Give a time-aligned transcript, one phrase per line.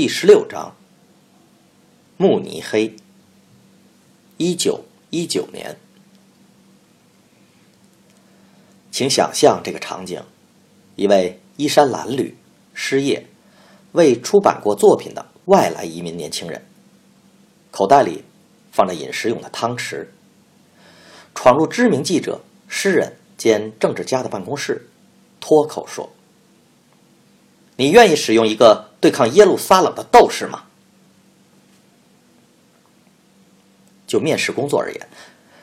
[0.00, 0.76] 第十六章，
[2.16, 2.94] 慕尼黑，
[4.36, 5.76] 一九一九年。
[8.92, 10.22] 请想象这个场景：
[10.94, 12.32] 一位衣衫褴褛、
[12.74, 13.26] 失业、
[13.90, 16.64] 未出版过作品的外来移民年轻人，
[17.72, 18.22] 口袋里
[18.70, 20.06] 放着饮食用的汤匙，
[21.34, 24.88] 闯入知名记者、诗人兼政治家的办公室，
[25.40, 26.08] 脱口说
[27.78, 30.64] ：“你愿意使用一个？”对抗耶路撒冷的斗士吗？
[34.08, 35.08] 就面试工作而言，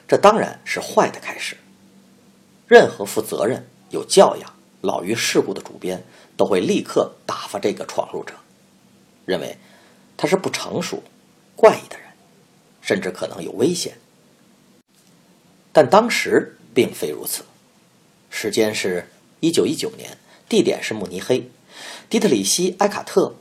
[0.07, 1.57] 这当然是坏的开始。
[2.66, 6.02] 任何负责任、有教养、老于世故的主编
[6.38, 8.33] 都会立刻打发这个闯入者，
[9.25, 9.57] 认为
[10.16, 11.03] 他是不成熟、
[11.57, 12.07] 怪异的人，
[12.81, 13.97] 甚至可能有危险。
[15.73, 17.44] 但当时并非如此。
[18.29, 19.09] 时间是
[19.41, 21.52] 一九一九年，地点是慕尼黑。
[22.09, 23.35] 迪特里希·埃卡特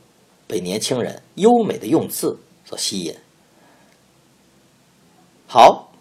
[0.47, 3.15] 被年轻人优美的用字所吸引。
[5.47, 5.91] 好，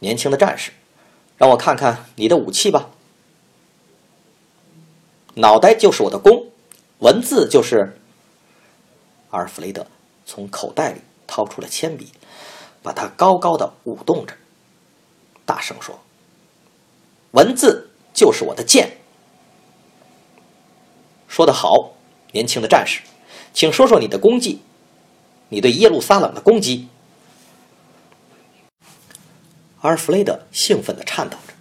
[0.00, 0.72] 年轻的战士，
[1.38, 2.90] 让我看看你的武器吧。
[5.34, 6.50] 脑袋就是我的弓，
[6.98, 7.96] 文字就是。
[9.30, 9.86] 阿尔弗雷德
[10.26, 12.12] 从口袋里掏出了铅笔，
[12.82, 14.34] 把它高高的舞动着，
[15.46, 16.00] 大声说
[17.30, 18.98] ：“文字就是我的剑。”
[21.28, 21.92] 说得好。
[22.32, 23.00] 年轻的战士，
[23.52, 24.60] 请说说你的功绩，
[25.48, 26.88] 你对耶路撒冷的攻击。
[29.80, 31.54] 阿尔弗雷德兴奋地颤抖着，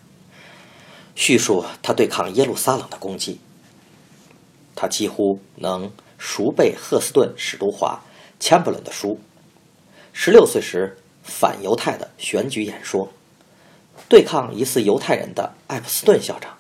[1.16, 3.40] 叙述他对抗耶路撒冷的攻击。
[4.76, 8.02] 他几乎能熟背赫斯顿史都华
[8.40, 9.20] （Chamberlain） 的书。
[10.12, 13.12] 十六岁时反犹太的选举演说，
[14.08, 16.58] 对抗疑似犹太人的艾普斯顿校长。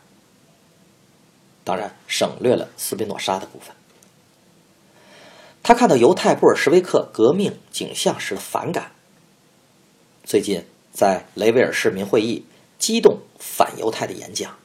[1.63, 3.75] 当然，省略了斯宾诺莎的部分。
[5.61, 8.91] 他看到犹太布尔什维克革命景象时的反感。
[10.23, 12.45] 最近在雷维尔市民会议
[12.77, 14.57] 激动反犹太的演讲。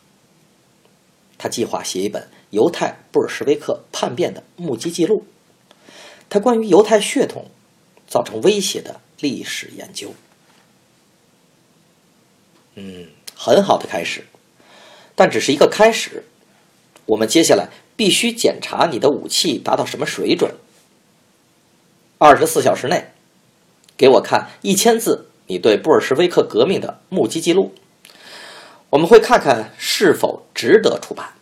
[1.37, 5.27] 他计划写一本犹太布尔什维克叛变的目击记录，
[6.31, 7.51] 他关于犹太血统
[8.07, 10.15] 造成威胁的历史研究。
[12.77, 14.25] 嗯，很好的开始，
[15.15, 16.25] 但只是一个开始。
[17.07, 20.55] 我们接下来必须检查你的武器达到什么水准。
[22.19, 23.13] 二十四小时内，
[23.97, 27.75] 给我看一千字你对布尔什维克革命的目击记录。
[28.91, 31.35] 我们会看看是否值得出版。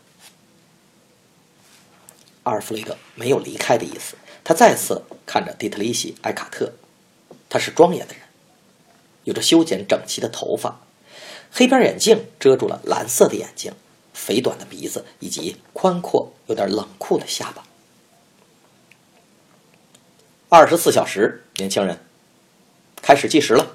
[2.44, 6.72] 阿尔弗雷德没有离开的意思，他再次看着蒂特里希·埃卡特。
[7.48, 8.22] 他是庄严的人，
[9.24, 10.80] 有着修剪整齐的头发，
[11.52, 13.72] 黑边眼镜遮住了蓝色的眼睛，
[14.14, 17.62] 肥短的鼻子以及宽阔有点冷酷的下巴。
[20.54, 21.98] 二十四小时，年轻人，
[23.00, 23.74] 开始计时了。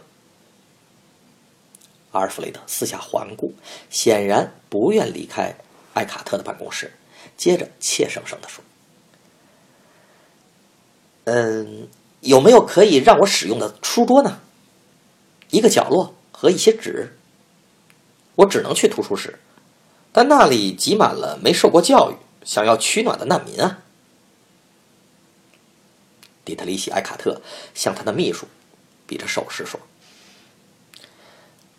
[2.12, 3.56] 阿尔弗雷德四下环顾，
[3.90, 5.56] 显然不愿离开
[5.96, 6.94] 艾卡特的办公室。
[7.36, 8.64] 接着，怯生生的说
[11.26, 11.88] ：“嗯，
[12.22, 14.40] 有没有可以让我使用的书桌呢？
[15.50, 17.18] 一个角落和一些纸。
[18.36, 19.40] 我只能去图书室，
[20.12, 22.16] 但那里挤满了没受过教育、
[22.46, 23.80] 想要取暖的难民啊。”
[26.48, 27.42] 迪特里希·埃卡特
[27.74, 28.48] 向他的秘书
[29.06, 29.78] 比着手势说：“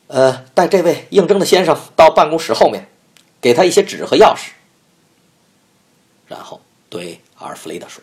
[0.09, 2.87] 呃，带这位应征的先生到办公室后面，
[3.41, 4.51] 给他一些纸和钥匙。”
[6.29, 6.61] 然后
[6.91, 8.03] 对阿尔弗雷德说：“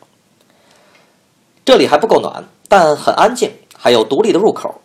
[1.64, 4.82] 这里还不够暖，但很安静，还有独立的入口。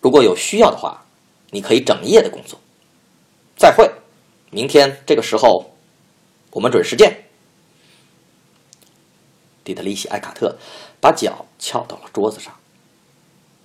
[0.00, 1.04] 如果有需要的话，
[1.50, 2.58] 你可以整夜的工作。
[3.54, 3.90] 再会，
[4.50, 5.74] 明天这个时候，
[6.52, 7.24] 我们准时见。”
[9.68, 10.56] 迪特里希·埃卡特
[11.00, 12.58] 把脚翘到了桌子上，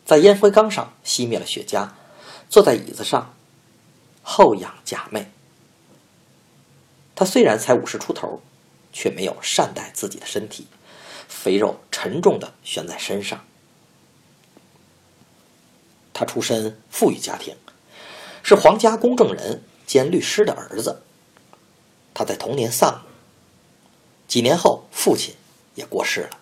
[0.06, 1.90] 在烟灰缸上熄灭了雪茄，
[2.50, 3.34] 坐在椅子上，
[4.22, 5.28] 后仰假寐。
[7.16, 8.42] 他虽然才五十出头，
[8.92, 10.68] 却没有善待自己的身体，
[11.30, 13.46] 肥肉沉重的悬在身上。
[16.12, 17.56] 他出身富裕家庭，
[18.44, 21.02] 是皇家公证人兼律师的儿子。
[22.14, 23.10] 他在童年丧母，
[24.28, 25.36] 几年后父亲
[25.76, 26.40] 也过世了。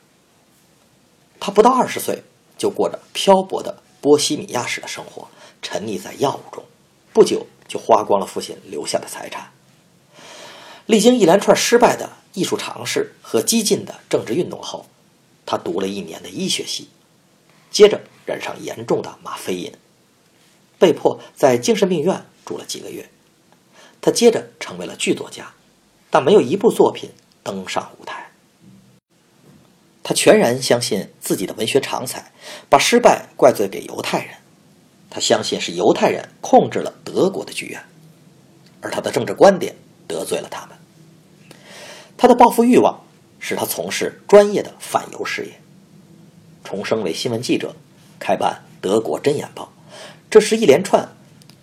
[1.39, 2.24] 他不到二十岁
[2.57, 5.28] 就过着漂泊的波西米亚式的生活，
[5.62, 6.63] 沉溺在药物中，
[7.13, 9.51] 不久就花光了父亲留下的财产。
[10.86, 14.86] 历经一连串失败的艺术尝试和激进的政治运动后，
[15.45, 16.89] 他读了一年的医学系，
[17.69, 19.72] 接着染上严重的吗啡瘾，
[20.78, 23.10] 被迫在精神病院住了几个月。
[24.01, 25.54] 他接着成为了剧作家，
[26.10, 27.12] 但没有一部作品
[27.44, 28.31] 登上舞台。
[30.03, 32.31] 他全然相信自己的文学长才，
[32.69, 34.36] 把失败怪罪给犹太人。
[35.09, 37.83] 他相信是犹太人控制了德国的剧院，
[38.81, 39.75] 而他的政治观点
[40.07, 40.77] 得罪了他们。
[42.18, 43.03] 他的报复欲望
[43.39, 45.59] 使他从事专业的反犹事业，
[46.63, 47.75] 重生为新闻记者，
[48.19, 49.71] 开办《德国真言报》，
[50.30, 51.09] 这是一连串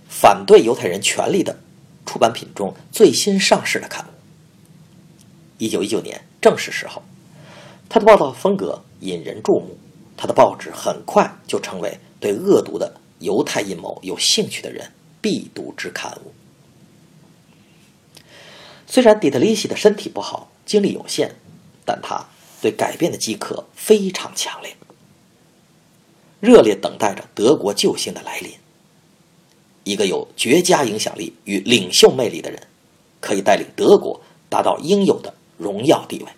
[0.08, 1.58] 反对犹太人权利的
[2.04, 4.08] 出版品中最新上市的刊物。
[5.56, 7.02] 一九一九年正是时候，
[7.88, 9.76] 他的报道风格引人注目，
[10.16, 16.32] 他的报纸很快就成为对恶毒的犹太阴谋有兴趣的人必读之刊物。
[18.86, 21.30] 虽然底特律西的身体不好，精力有限，
[21.84, 22.26] 但他
[22.60, 24.76] 对改变的饥渴非常强烈，
[26.40, 28.52] 热烈等待着德国救星的来临。
[29.84, 32.66] 一个有绝佳影响力与领袖魅力的人，
[33.20, 34.20] 可以带领德国
[34.50, 36.32] 达到应有的荣耀地位。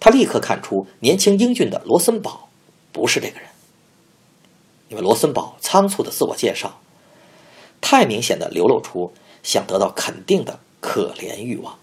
[0.00, 2.48] 他立刻看出年轻英俊的罗森堡
[2.90, 3.48] 不是这个人，
[4.88, 6.80] 因为罗森堡仓促的自我介绍，
[7.80, 9.12] 太明显的流露出
[9.44, 10.58] 想得到肯定的。
[10.82, 11.78] 可怜欲望，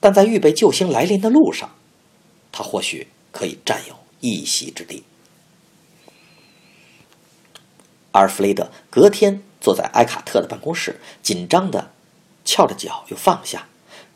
[0.00, 1.74] 但在预备救星来临的路上，
[2.50, 5.04] 他或许可以占有一席之地。
[8.12, 11.90] 阿尔弗雷德隔天坐在埃卡特的办公室，紧张的
[12.42, 13.68] 翘着脚又放下，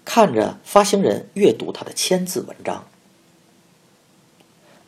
[0.09, 2.87] 看着发行人阅读他的签字文章。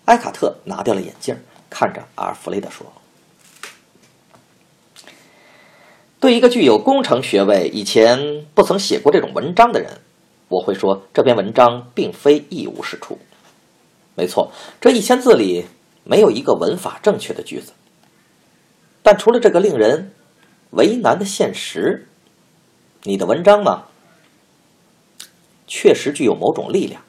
[0.07, 1.37] 埃卡特拿掉了眼镜，
[1.69, 2.91] 看着阿尔弗雷德说。
[6.21, 10.01] 对一个具有工程学位、以前不曾写过这种文章的人，
[10.49, 13.19] 我会说这篇文章并非一无是处。
[14.15, 14.51] 没错，
[14.81, 15.67] 这一千字里
[16.03, 17.75] 没有一个文法正确的句子。
[19.03, 20.13] 但除了这个令人
[20.71, 22.09] 为难的现实，
[23.03, 23.85] 你的文章呢，
[25.71, 27.01] 确实具有某种力量。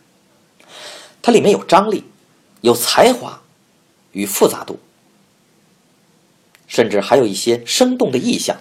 [1.21, 2.05] 它里面有张力、
[2.61, 3.41] 有才华
[4.11, 4.79] 与复杂度，
[6.67, 8.57] 甚至还有一些生动的意象。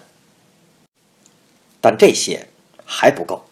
[1.80, 2.48] 但这些
[2.84, 3.44] 还不够。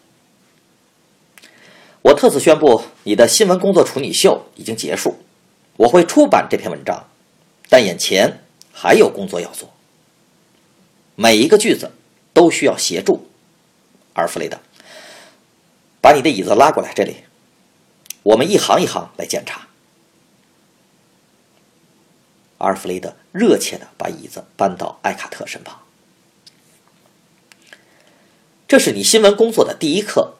[2.01, 5.17] 我特此宣布，你的新闻工作处女秀已经结束。
[5.77, 7.07] 我会出版这篇文章，
[7.69, 9.69] 但眼前还有工作要做。
[11.15, 11.91] 每一个句子
[12.33, 13.27] 都需要协助。
[14.13, 14.57] 阿尔弗雷德，
[16.01, 17.17] 把你的椅子拉过来，这里，
[18.23, 19.67] 我们一行一行来检查。
[22.59, 25.79] 阿尔弗雷德热切的把椅子搬到艾卡特身旁。
[28.67, 30.35] 这是你新闻工作的第一课，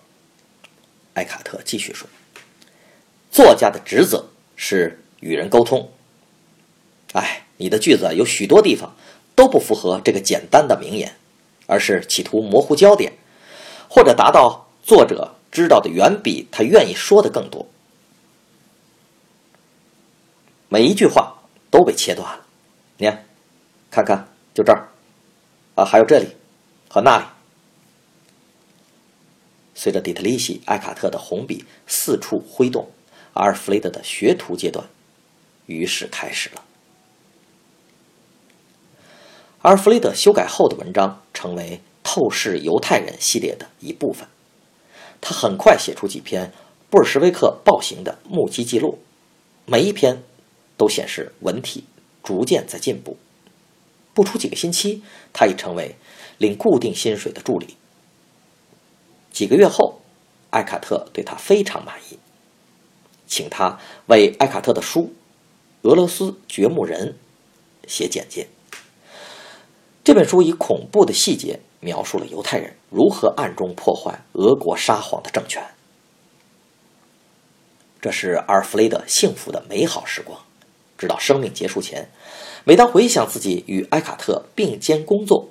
[1.13, 2.07] 埃卡特继续说
[3.31, 5.91] ：“作家的职责是与人沟通。
[7.13, 8.95] 哎，你的句子有许多地方
[9.34, 11.15] 都不符合这个简单的名言，
[11.67, 13.13] 而是企图模糊焦点，
[13.89, 17.68] 或者达到作者知道的远比他愿意说的更多。
[20.68, 21.41] 每一句话
[21.72, 22.46] 都被切断了，
[22.98, 23.25] 你看，
[23.89, 24.89] 看看，就这儿，
[25.75, 26.36] 啊，还有这里，
[26.88, 27.25] 和那里。”
[29.74, 32.91] 随着底特律西埃卡特的红笔四处挥动，
[33.34, 34.88] 阿尔弗雷德的学徒阶段
[35.65, 36.63] 于是开始了。
[39.62, 44.27] 阿尔弗雷德修改后的文章成为《透视犹太人》系列的一部分。
[45.21, 46.51] 他很快写出几篇
[46.89, 48.99] 布尔什维克暴行的目击记录，
[49.65, 50.23] 每一篇
[50.77, 51.83] 都显示文体
[52.23, 53.17] 逐渐在进步。
[54.13, 55.95] 不出几个星期，他已成为
[56.38, 57.75] 领固定薪水的助理。
[59.31, 60.01] 几个月后，
[60.49, 62.17] 艾卡特对他非常满意，
[63.27, 65.13] 请他为艾卡特的书
[65.89, 67.15] 《俄罗斯掘墓人》
[67.88, 68.47] 写简介。
[70.03, 75.63] 这本书以恐怖的细节描述了犹太人如何暗中破坏俄国沙皇的政权。
[78.01, 80.39] 这是阿尔弗雷德幸福的美好时光，
[80.98, 82.10] 直到生命结束前，
[82.63, 85.50] 每当回想自己与埃卡特并肩工作，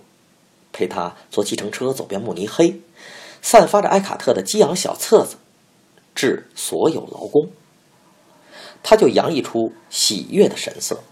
[0.73, 2.81] 陪他坐计程车走遍慕尼黑。
[3.41, 5.37] 散发着埃卡特的激昂小册子，
[6.15, 7.51] 致所有劳工，
[8.83, 11.05] 他就洋溢出喜悦的神色。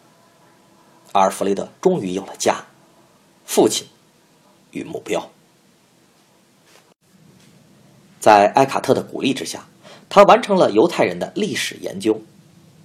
[1.12, 2.64] 阿尔弗雷德终于有了家，
[3.44, 3.86] 父亲
[4.72, 5.30] 与目标。
[8.26, 9.68] 在埃卡特的鼓励之下，
[10.08, 12.20] 他完成了犹太人的历史研究，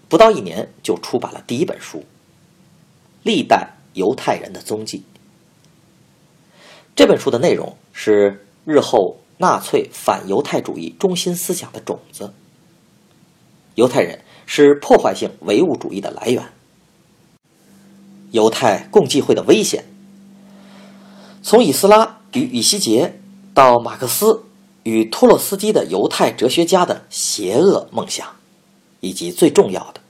[0.07, 1.97] 不到一年就出版了第一本书
[3.23, 4.99] 《历代犹太人的踪迹》。
[6.95, 12.31] 这本书的内容是日后纳粹反犹太主义中心思想的种子。
[13.73, 16.49] 犹太人是破坏性唯物主义的来源，
[18.29, 19.85] 犹太共济会的危险，
[21.41, 23.19] 从以斯拉与以西结
[23.55, 24.43] 到马克思。
[24.83, 28.35] 与托洛斯基的犹太哲学家的邪恶梦想，
[28.99, 30.01] 以及最重要的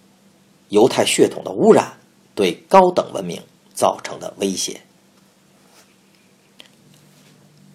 [0.70, 1.98] 犹太血统的污染
[2.34, 3.42] 对高等文明
[3.74, 4.82] 造成的威胁。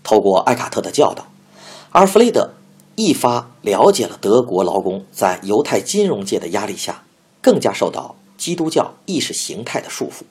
[0.02, 1.26] 透过艾卡特的教导，
[1.90, 2.52] 阿尔弗雷德
[2.94, 7.04] 一发了解了德国劳工在犹太金融界的压力下，
[7.42, 10.22] 更加受到基督教意识形态的束缚。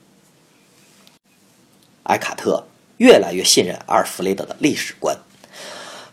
[2.03, 2.65] 艾卡特
[2.97, 5.15] 越来越信任阿尔弗雷德的历史观。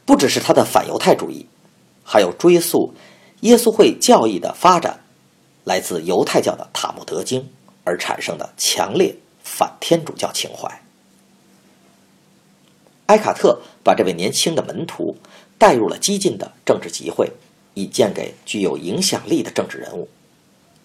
[0.05, 1.47] 不只是他的反犹太主义，
[2.05, 2.95] 还有追溯
[3.41, 5.01] 耶稣会教义的发展，
[5.65, 7.51] 来自犹太教的塔木德经
[7.85, 10.83] 而产生的强烈反天主教情怀。
[13.07, 15.17] 埃卡特把这位年轻的门徒
[15.59, 17.33] 带入了激进的政治集会，
[17.75, 20.09] 以荐给具有影响力的政治人物。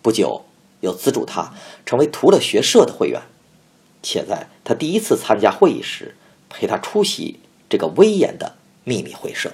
[0.01, 0.45] 不久，
[0.81, 1.53] 又资助他
[1.85, 3.21] 成为图勒学社的会员，
[4.03, 6.15] 且在他第一次参加会议时，
[6.49, 8.55] 陪他出席这个威严的。
[8.87, 9.51] 秘密会社，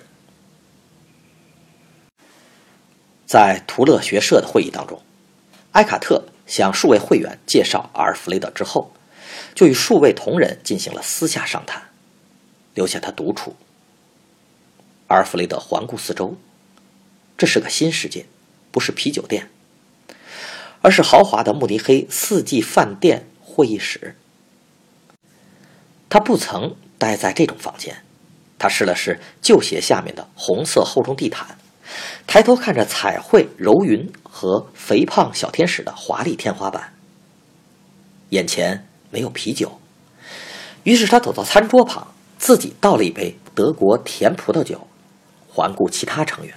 [3.25, 5.01] 在图勒学社的会议当中，
[5.71, 8.93] 埃卡特向数位会员介绍阿尔弗雷德之后，
[9.55, 11.89] 就与数位同仁进行了私下商谈，
[12.75, 13.55] 留下他独处。
[15.07, 16.37] 阿尔弗雷德环顾四周，
[17.35, 18.27] 这是个新世界，
[18.69, 19.49] 不是啤酒店，
[20.83, 24.15] 而是豪华的慕尼黑四季饭店会议室。
[26.07, 28.03] 他不曾待在这种房间。
[28.63, 31.57] 他试了试旧鞋下面的红色厚重地毯，
[32.25, 36.93] 抬头看着彩绘柔云和肥胖小天使的华丽天花板。
[38.29, 39.81] 眼前没有啤酒，
[40.83, 44.87] 于是他走到餐桌旁，自己倒了一杯德国甜葡萄酒，
[45.49, 46.55] 环顾其他成员，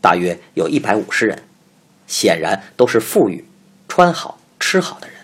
[0.00, 1.42] 大约有一百五十人，
[2.06, 3.44] 显然都是富裕、
[3.88, 5.16] 穿好、吃好的人。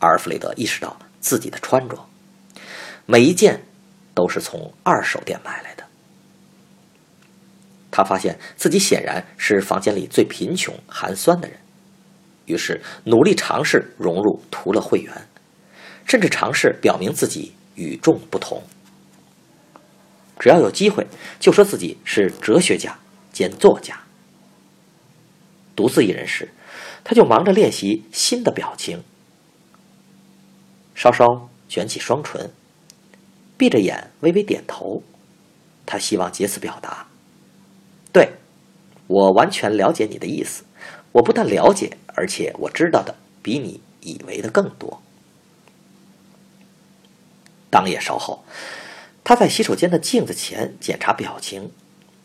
[0.00, 2.04] 阿尔弗雷德意识到自己的穿着，
[3.06, 3.62] 每一件。
[4.18, 5.84] 都是从二手店买来的。
[7.88, 11.56] 他发现自己显然是房间里最贫穷、寒酸的人，
[12.46, 15.28] 于是努力尝试融入图乐会员，
[16.04, 18.60] 甚至尝试表明自己与众不同。
[20.40, 21.06] 只要有机会，
[21.38, 22.98] 就说自己是哲学家
[23.32, 24.00] 兼作家。
[25.76, 26.48] 独自一人时，
[27.04, 29.04] 他就忙着练习新的表情，
[30.96, 32.50] 稍稍卷起双唇。
[33.58, 35.02] 闭着眼，微微点头，
[35.84, 37.08] 他希望借此表达
[38.12, 38.34] ：“对，
[39.08, 40.64] 我完全了解你的意思。
[41.10, 45.02] 我不但了解，而且我知道的比你以为的更多。”
[47.68, 48.44] 当夜稍后，
[49.24, 51.72] 他在洗手间的镜子前检查表情，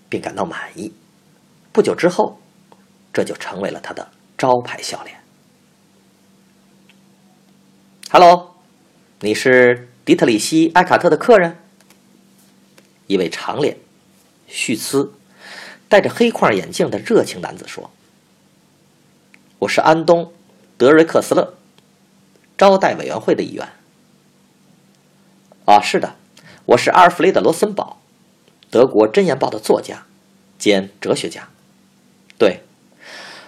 [0.08, 0.94] 并感到满意。
[1.72, 2.40] 不久之后，
[3.12, 5.18] 这就成为了他的招牌笑脸。
[8.12, 8.56] “Hello，
[9.22, 11.58] 你是？”迪特里希·埃卡特的客人，
[13.08, 13.78] 一位长脸、
[14.48, 15.12] 蓄呲、
[15.88, 17.90] 戴着黑框眼镜的热情男子说
[19.60, 20.26] ：“我是安东·
[20.78, 21.54] 德瑞克斯勒，
[22.58, 23.70] 招待委员会的一员。
[25.64, 26.18] ”“啊，是的，
[26.66, 28.02] 我是阿尔弗雷德·罗森堡，
[28.70, 30.06] 德国《真言报》的作家
[30.60, 31.48] 兼哲学家。
[32.38, 32.64] 对，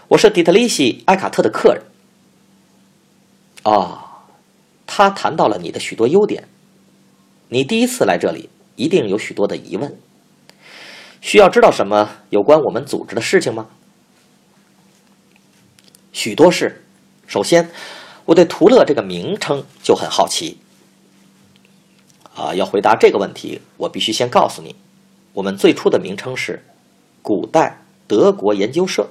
[0.07, 1.83] 我是迪特里希·埃卡特的客人。
[3.63, 4.03] ”“哦。”
[4.97, 6.47] 他谈到了你的许多优点。
[7.49, 9.93] 你第一次来这里，一定有许多的疑问。
[11.19, 13.67] 需要知道什么有关我们组织的事情吗？
[16.13, 16.85] 许多事。
[17.27, 17.69] 首先，
[18.23, 20.59] 我对图勒这个名称就很好奇。
[22.33, 24.77] 啊，要回答这个问题，我必须先告诉你，
[25.33, 26.63] 我们最初的名称是
[27.21, 29.09] 古代德国研究社。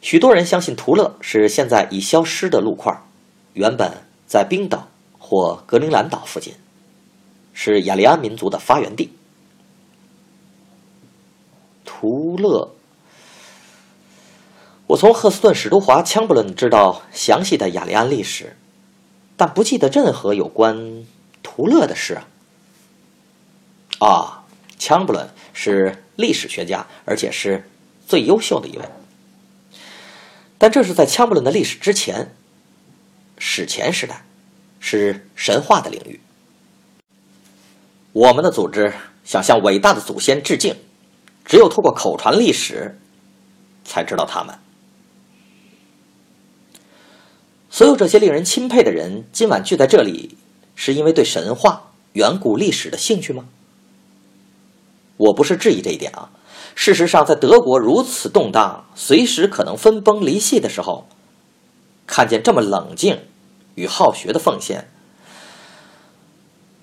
[0.00, 2.98] 许多人相信图勒是现在已消失的路块，
[3.52, 3.92] 原本。
[4.32, 6.54] 在冰岛或格陵兰岛附近，
[7.52, 9.12] 是雅利安民族的发源地。
[11.84, 12.70] 图勒，
[14.86, 18.56] 我从赫斯顿史都华·枪布伦知道详细的雅利安历史，
[19.36, 21.04] 但不记得任何有关
[21.42, 22.18] 图勒的事。
[23.98, 24.46] 啊，
[24.78, 27.68] 枪布伦是历史学家，而且是
[28.08, 28.84] 最优秀的一位。
[30.56, 32.34] 但这是在枪布伦的历史之前。
[33.44, 34.24] 史前时代，
[34.78, 36.20] 是神话的领域。
[38.12, 38.94] 我们的组织
[39.24, 40.76] 想向伟大的祖先致敬，
[41.44, 42.96] 只有通过口传历史，
[43.84, 44.56] 才知道他们。
[47.68, 50.38] 所有这些令人钦佩的人今晚聚在这里，
[50.76, 53.46] 是因为对神话、远古历史的兴趣吗？
[55.16, 56.30] 我不是质疑这一点啊。
[56.76, 61.08] 事实上，在德国如此动荡、随时可能分崩离析的时候，
[62.06, 63.20] 看见这么冷静
[63.74, 64.88] 与好学的奉献，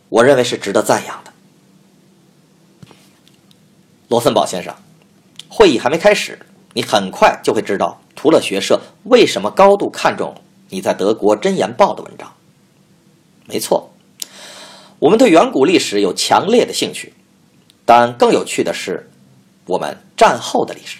[0.09, 1.31] 我认为是值得赞扬的。
[4.07, 4.75] 罗森堡先生，
[5.47, 6.39] 会议还没开始，
[6.73, 10.35] 你很快就会知道图勒学社为什么高度看重。
[10.71, 12.31] 你在德国《真言报》的文章，
[13.47, 13.91] 没错，
[14.99, 17.13] 我们对远古历史有强烈的兴趣，
[17.85, 19.09] 但更有趣的是，
[19.65, 20.99] 我们战后的历史，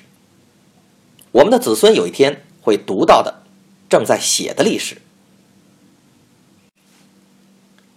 [1.32, 3.44] 我们的子孙有一天会读到的，
[3.88, 5.00] 正在写的历史。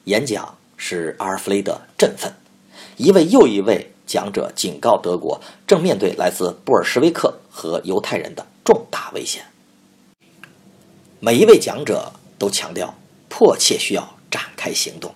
[0.04, 2.32] 演讲使阿尔弗雷德振奋，
[2.96, 9.44] 一位又一位讲者警告德国正面对来自布尔什维克和犹太人的重大危险。
[11.20, 12.92] 每一位讲者都强调，
[13.28, 15.14] 迫切需要展开行动。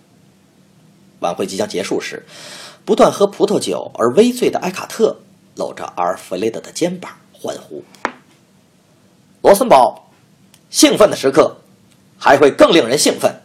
[1.18, 2.24] 晚会即将结束时，
[2.84, 5.16] 不断喝葡萄酒而微醉的埃卡特
[5.56, 7.82] 搂着阿尔弗雷德的肩膀欢呼。
[9.42, 10.08] 罗森堡，
[10.70, 11.56] 兴奋的时刻
[12.16, 13.42] 还会更令人兴奋。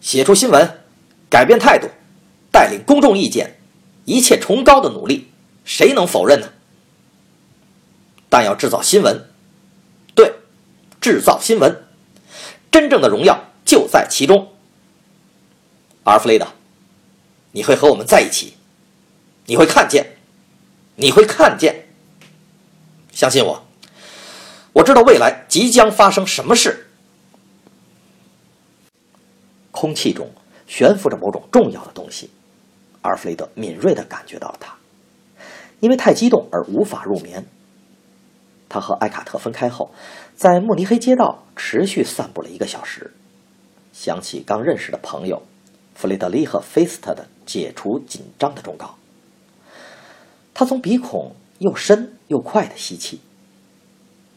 [0.00, 0.80] 写出新闻，
[1.28, 1.88] 改变态度，
[2.50, 3.58] 带领公众意见，
[4.06, 5.30] 一切崇高的努力，
[5.64, 6.52] 谁能否认呢？
[8.28, 9.26] 但要制造新闻。
[10.14, 10.34] 对
[11.00, 11.84] 制造新闻，
[12.70, 14.52] 真正的荣耀就在其中。
[16.04, 16.48] 阿尔弗雷德，
[17.52, 18.54] 你会和我们在一起，
[19.46, 20.16] 你会看见，
[20.96, 21.88] 你会看见。
[23.12, 23.66] 相信我，
[24.74, 26.89] 我知道未来即将发生什么事。
[29.80, 30.28] 空气中
[30.66, 32.28] 悬浮着某种重要的东西，
[33.00, 34.76] 阿尔弗雷德敏锐地感觉到了它，
[35.80, 37.46] 因为太激动而无法入眠。
[38.68, 39.90] 他和埃卡特分开后，
[40.36, 43.14] 在慕尼黑街道持续散步了一个小时，
[43.94, 45.44] 想起刚认识的朋友
[45.94, 48.96] 弗雷德里赫·菲斯特的解除紧张的忠告。
[50.52, 53.22] 他从鼻孔又深又快的吸气，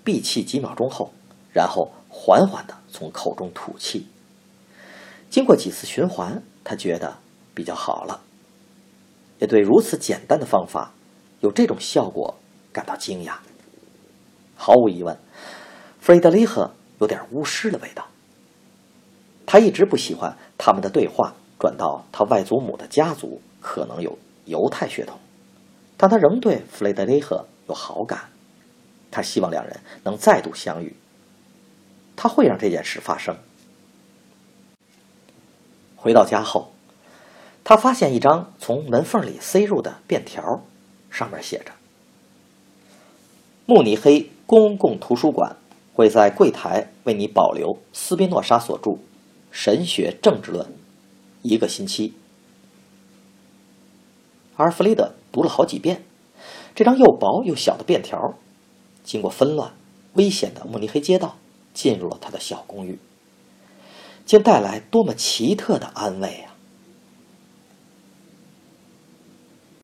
[0.06, 1.12] 闭气几秒钟后，
[1.52, 4.08] 然后缓缓的从口中吐气。
[5.34, 7.18] 经过几次循环，他觉得
[7.56, 8.22] 比较好了，
[9.40, 10.92] 也对如此简单的方法
[11.40, 12.38] 有这种效果
[12.72, 13.38] 感到惊讶。
[14.56, 15.18] 毫无疑问，
[16.00, 16.70] 弗雷德里赫
[17.00, 18.06] 有点巫师的味道。
[19.48, 25.18] 他一直不喜欢他们的对话转到他外祖母的家族可能有犹太血统，
[25.98, 28.26] 但他仍对弗雷德里赫有好感。
[29.10, 30.96] 他希望两人能再度相遇。
[32.16, 33.36] 他会让这件事发生。
[36.04, 36.74] 回到家后，
[37.64, 40.62] 他发现一张从门缝里塞入的便条，
[41.10, 41.72] 上面写着
[43.66, 45.56] ：“慕尼黑。”公共图书馆
[45.94, 48.92] 会在柜台为你保留斯宾诺莎所著
[49.52, 50.66] 《神学政治论》
[51.42, 52.14] 一个星期。
[54.58, 56.04] 阿尔弗雷德读了好几遍
[56.76, 58.36] 这张又薄又小的便条，
[59.04, 59.72] 经过纷乱、
[60.16, 61.38] 危险的慕尼黑街道，
[61.74, 63.00] 进入了他的小公寓，
[64.26, 66.53] 竟带来多么奇特的安慰啊！